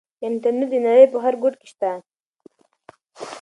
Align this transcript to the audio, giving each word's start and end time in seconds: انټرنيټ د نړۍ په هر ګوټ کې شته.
انټرنيټ 0.27 0.67
د 0.73 0.75
نړۍ 0.85 1.05
په 1.13 1.17
هر 1.23 1.33
ګوټ 1.41 1.53
کې 1.59 1.67
شته. 1.71 1.91